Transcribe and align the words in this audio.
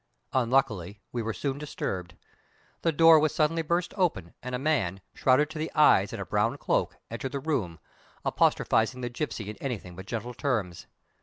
Unluckily 0.33 0.99
we 1.11 1.21
were 1.21 1.31
soon 1.31 1.59
disturbed. 1.59 2.15
The 2.81 2.91
door 2.91 3.19
was 3.19 3.35
suddenly 3.35 3.61
burst 3.61 3.93
open, 3.95 4.33
and 4.41 4.55
a 4.55 4.57
man, 4.57 5.01
shrouded 5.13 5.51
to 5.51 5.59
the 5.59 5.71
eyes 5.75 6.11
in 6.11 6.19
a 6.19 6.25
brown 6.25 6.57
cloak, 6.57 6.97
entered 7.11 7.33
the 7.33 7.39
room, 7.39 7.77
apostrophizing 8.25 9.01
the 9.01 9.09
gipsy 9.09 9.47
in 9.47 9.57
anything 9.57 9.95
but 9.95 10.07
gentle 10.07 10.33
terms. 10.33 10.87